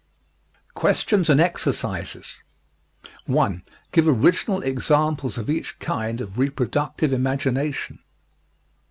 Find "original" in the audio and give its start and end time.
4.07-4.63